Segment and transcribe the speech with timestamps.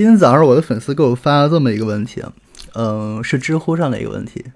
[0.00, 2.24] 今天早上我的粉丝给我发了这么一个问题，
[2.72, 4.46] 嗯，是知乎上的一个问题，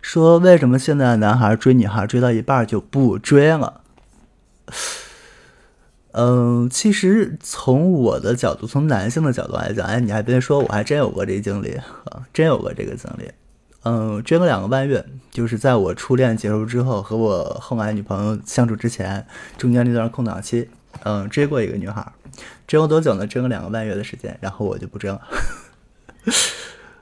[0.00, 3.82] 说为什么现在男孩追女孩追到一半就不追了？
[6.12, 11.74] 嗯，其实从我的角度，从男性的角度来讲，哎，你还别说，我还真有过这经历
[12.06, 13.30] 啊，真有过这个经历。
[13.82, 19.26] 嗯，追了两个半月，就是在我初恋结束之后，和我后来女朋友相处之前，
[19.58, 20.70] 中间那段空档期，
[21.02, 22.10] 嗯，追过一个女孩，
[22.66, 23.26] 追过多久呢？
[23.26, 25.20] 追了两个半月的时间，然后我就不追了。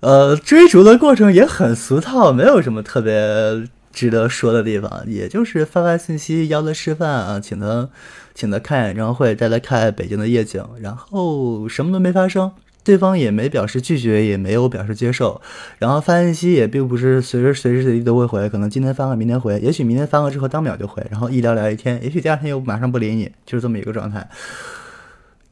[0.00, 7.88] 呃，追逐的过程也很俗套，没有什么特别值得说的地方，也就是发发信息，邀他吃饭啊，请他，
[8.34, 12.52] 请他看演唱会，带他看北京的夜景，然后什么都没发生。
[12.84, 15.40] 对方也没表示拒绝，也没有表示接受，
[15.78, 24.28] 然后发信息也并不是随时随时随地都会回，可能今天发了明天回，也许明天发了之后当秒就回，然后一聊聊一天，也许第二天又马上不理你，就是这么一个状态。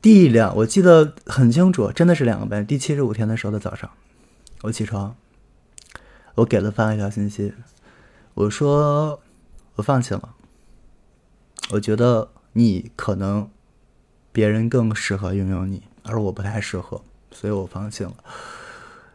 [0.04, 3.90] 第两，我记得很清楚，真的是两个班，第七十五天的时候的早上，
[4.60, 5.16] 我起床，
[6.34, 7.54] 我给他发了一条信息，
[8.34, 9.18] 我说
[9.76, 10.34] 我放弃了，
[11.70, 13.48] 我觉得你可能
[14.30, 17.00] 别人更适合拥有你，而我不太适合。
[17.30, 18.12] 所以我放弃了。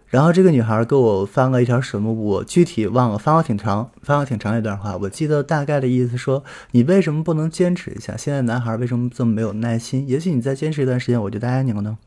[0.10, 4.98] 然后这个女孩给我发了一条什么，我具体忘了，发了挺长，发了挺长一段话。
[4.98, 8.18] 我记得大概的意思说：“你为什么不能坚持一下？
[8.18, 10.08] 现在男孩为什么这么没有耐心？
[10.08, 11.98] 也许你再坚持一段时间，我就答应你了呢。”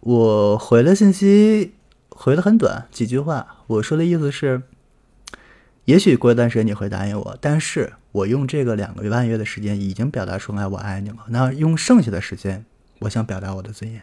[0.00, 1.72] 我回了信息，
[2.10, 3.46] 回的很短，几句话。
[3.66, 4.62] 我说的意思是：
[5.86, 11.16] 也许过一段时间你会答应我，但是我用这个两个半月的时间已经表达出来我爱你了。
[11.28, 12.66] 那用剩下的时间，
[13.00, 14.02] 我想表达我的尊严。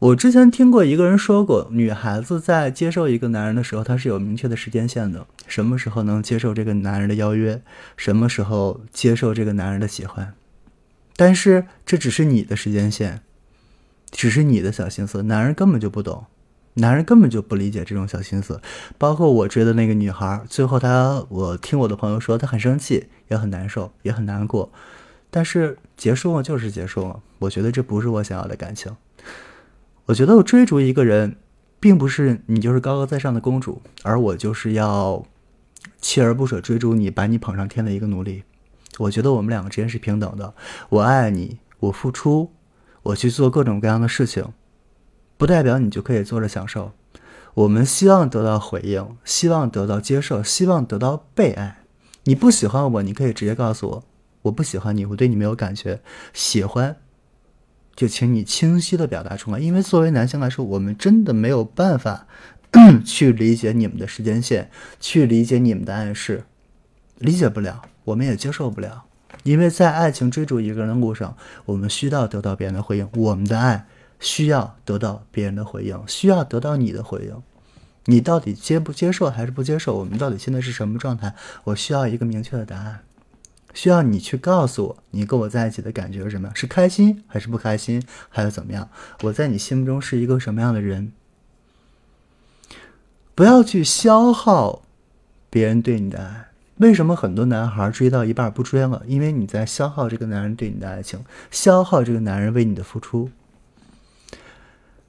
[0.00, 5.26] 我之前听过一个人说过，女孩子在接受一个男人的时候，她是有明确的时间线的。
[5.46, 7.60] 什么时候能接受这个男人的邀约？
[7.98, 10.32] 什么时候接受这个男人的喜欢？
[11.16, 13.20] 但是这只是你的时间线，
[14.10, 16.24] 只是你的小心思，男人根本就不懂，
[16.74, 18.62] 男人根本就不理解这种小心思。
[18.96, 24.72] 包括我追的那个女孩，最后她，我听我的朋友说，她很生气，也很难受，也很难过。
[25.30, 28.96] 但是结束了就是结束了，我觉得这不是我想要的感情。
[30.10, 31.36] 我觉得我追逐一个人，
[31.78, 35.24] 并不是你就是高高在上的公主，而我就是要
[36.02, 38.42] 锲而不舍追逐你，把你捧上天的一个奴隶。
[38.98, 40.52] 我觉得我们两个之间是平等的，
[40.88, 42.50] 我爱你，我付出，
[43.04, 44.52] 我去做各种各样的事情，
[45.36, 46.90] 不代表你就可以坐着享受。
[47.54, 51.84] 我们希望得到回应，希望得到接受，希望得到被爱。
[52.24, 54.04] 你不喜欢我，你可以直接告诉我，
[54.42, 56.00] 我不喜欢你，我对你没有感觉。
[56.32, 56.96] 喜欢。
[57.94, 62.26] 就请你清晰的表达出来，因为作为男性来说，我们真的没有办法
[63.04, 66.44] 去理解你们的时间线，去理解你们的暗示，
[67.18, 69.04] 理解不了，我们也接受不了。
[69.42, 73.86] 因为在爱情追逐一个人的路上，我们需要得到别人的回应，我们的爱
[74.18, 77.42] 需要得到别人的回应，需要得到你的回应。
[78.06, 79.98] 你到底接不接受还是不接受？
[79.98, 81.34] 我们到底现在是什么状态？
[81.64, 83.00] 我需要一个明确的答案。
[83.72, 86.56] 需要你去告诉我，你跟我在一起的感觉是什么样？
[86.56, 88.88] 是开心还是不开心，还是怎么样？
[89.22, 91.12] 我在你心目中是一个什么样的人？
[93.34, 94.82] 不要去消耗
[95.48, 96.46] 别人对你的爱。
[96.76, 99.02] 为什么很多男孩追到一半不追了？
[99.06, 103.30] 因为你在消耗这个男人对你的爱情，消耗这个男人为你的付出。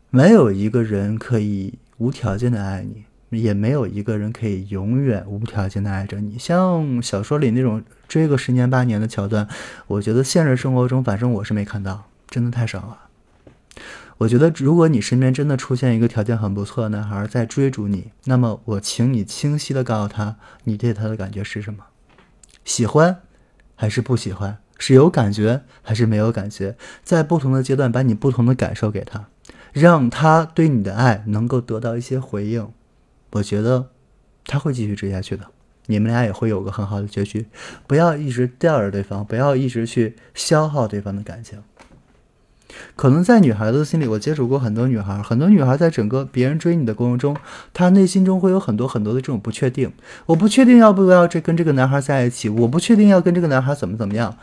[0.10, 3.06] 没有一个人可以无条件的爱你。
[3.40, 9.48] 也没有一个人可以永远无条件的爱着你，像小说里那种追个十年八年的桥段，
[9.88, 12.98] 我觉得现实生活中反正我是没看到，真的太少了。
[14.18, 21.86] 我觉得如果你身边真的出现一个条件很不错的男孩在追逐你，那么我请你清晰的告诉他，你对他的感觉是什么？
[22.64, 23.22] 喜欢
[23.76, 24.60] 还是不喜欢？
[24.78, 26.76] 是有感觉还是没有感觉？
[27.04, 29.28] 在不同的阶段把你不同的感受给他，
[29.72, 32.68] 让他对你的爱能够得到一些回应。
[33.32, 33.90] 我觉得
[34.46, 35.46] 他会继续追下去的，
[35.88, 37.48] 你们俩也会有个很好的结局。
[37.88, 41.62] 不要一直吊着对方，不要一直去消耗对方的感情。
[42.96, 47.36] 可能在女孩子心里，我接触过很多女孩，很多女孩在整个别人追你的过程中，
[47.74, 49.92] 她内心中会有很多很多的这种不确定。
[50.28, 54.38] 我不确定要不要这跟这个男孩在一起，我不确定要跟这个男孩怎么怎么样。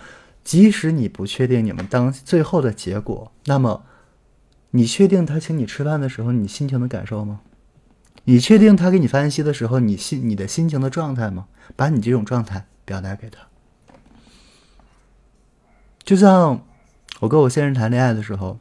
[0.44, 3.82] 即使你不确定你们当最后的结果，那么
[4.72, 7.40] 你确定他请你吃饭的时候你心情的感受吗？
[8.30, 11.46] 你确定他给你发信息的时候，你心你的心情的状态吗？
[11.74, 13.38] 把你这种状态表达给他。
[16.04, 16.62] 就像
[17.20, 18.58] 我跟我先生谈恋爱的时候，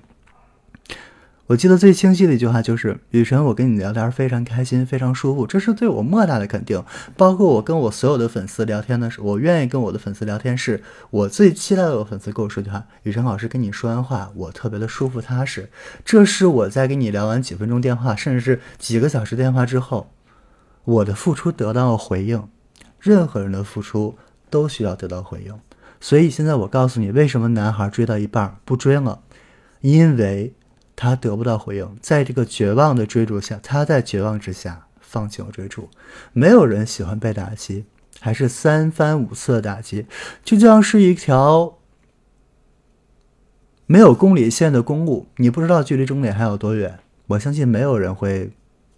[1.48, 6.84] 我记得最清晰的一句话就是：“雨辰，我跟你聊天非常开心，非常舒服，这是对我莫大的肯定。
[7.16, 12.00] 包括我跟我所有的粉丝聊天的时候，我愿意跟我的粉丝聊天，是我最期待的。
[12.00, 15.70] 我粉丝跟我说句话：雨辰老师跟你说完话，我特别的舒服踏实。
[16.04, 20.12] 这是我在跟你聊完几分钟电话，甚至是几个小时电话之后，
[20.84, 22.44] 我的付出得到了回应。
[23.00, 24.18] 任何人的付出
[24.50, 25.58] 都需要得到回应。
[26.02, 29.22] 所以现在我告诉你，为什么男孩追到一半不追了？
[29.80, 30.54] 因为。”
[31.00, 35.90] 他得不到回应，在这个绝望的追逐下，他在绝望之下放弃了追逐。
[36.34, 37.86] 没有人喜欢被打击，
[38.20, 40.08] 还是三番五次的打击，
[40.44, 41.78] 就像是一条
[43.86, 46.98] 没有公里线的公路，你不知道距离终点还有多远。
[47.28, 48.50] 我相信没有人会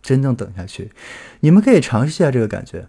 [0.02, 0.92] 真正等下去。
[1.42, 2.88] 你们可以尝试一下这个感觉，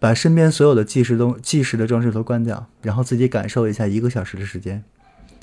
[0.00, 4.82] 把身边所有的计时东计时的装置都关掉，然后自己感受一下一个小时的时间。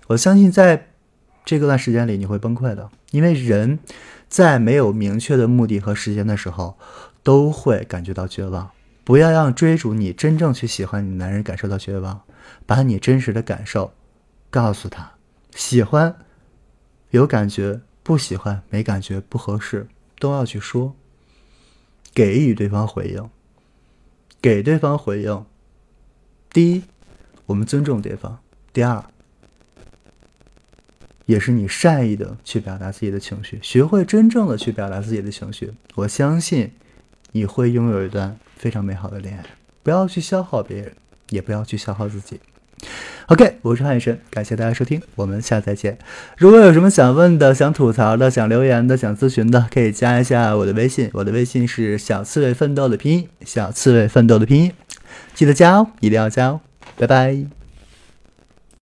[0.08, 0.90] 我相信在。
[1.46, 3.80] 这个段时间里你会崩溃的，因为人
[4.30, 6.78] 在没有明确的目的和时间的时候，
[7.22, 8.72] 都会感觉到绝望。
[9.04, 12.22] 不要让追逐你真正去喜欢你的男人感受到绝望，
[12.66, 13.92] 把你真实的感受
[14.50, 15.12] 告诉他。
[15.54, 16.16] 喜欢
[17.10, 19.88] 有感觉，不喜欢没感觉，不合适
[20.20, 20.96] 都要去说，
[22.14, 23.30] 给予对方回应，
[24.42, 25.46] 给对方回应。
[26.50, 26.84] 第一，
[27.48, 28.38] 我们尊重对方；
[28.72, 29.04] 第二。
[31.26, 35.72] 也是你善意的去表达自己的情绪，学会真正的去表达自己的情绪。
[35.96, 36.72] 我相信
[37.32, 39.46] 你会拥有一段非常美好的恋爱。
[39.82, 40.94] 不要去消耗别人，
[41.30, 42.40] 也不要去消耗自己。
[43.28, 45.98] OK，我是汉雨神，感谢大家收听，我们下次再见。
[46.38, 54.74] 如果有什么想问的、想吐槽的、想留言的、想咨询的，可以加一下我的微信，我的微信是小刺猬奋斗的拼音，小刺猬奋斗的拼音，
[55.34, 56.62] 记得加哦，一定要加哦。
[56.98, 57.63] 拜拜。